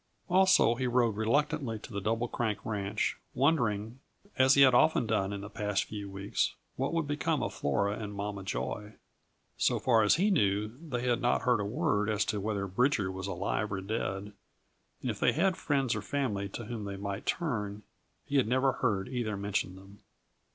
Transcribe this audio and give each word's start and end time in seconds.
Also, 0.31 0.73
he 0.73 0.87
rode 0.87 1.15
reluctantly 1.15 1.77
to 1.77 1.93
the 1.93 2.01
Double 2.01 2.27
Crank 2.27 2.65
ranch, 2.65 3.19
wondering, 3.35 3.99
as 4.35 4.55
he 4.55 4.63
had 4.63 4.73
often 4.73 5.05
done 5.05 5.31
in 5.31 5.41
the 5.41 5.47
past 5.49 5.83
few 5.83 6.09
weeks, 6.09 6.55
what 6.75 6.91
would 6.91 7.05
become 7.05 7.43
of 7.43 7.53
Flora 7.53 7.99
and 7.99 8.15
Mama 8.15 8.41
Joy. 8.41 8.95
So 9.57 9.77
far 9.77 10.01
as 10.01 10.15
he 10.15 10.31
knew, 10.31 10.69
they 10.81 11.07
had 11.07 11.21
not 11.21 11.43
heard 11.43 11.59
a 11.59 11.65
word 11.65 12.09
as 12.09 12.25
to 12.25 12.41
whether 12.41 12.65
Bridger 12.65 13.11
was 13.11 13.27
alive 13.27 13.71
or 13.71 13.79
dead, 13.79 14.33
and 15.03 15.11
if 15.11 15.19
they 15.19 15.33
had 15.33 15.55
friends 15.55 15.93
or 15.95 16.01
family 16.01 16.49
to 16.49 16.65
whom 16.65 16.85
they 16.85 16.97
might 16.97 17.27
turn, 17.27 17.83
he 18.25 18.37
had 18.37 18.47
never 18.47 18.71
heard 18.71 19.07
either 19.07 19.37
mention 19.37 19.75
them. 19.75 19.99